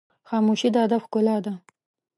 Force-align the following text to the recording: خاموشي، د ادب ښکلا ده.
خاموشي، 0.29 0.69
د 0.73 0.75
ادب 0.85 1.01
ښکلا 1.07 1.37
ده. 1.45 1.53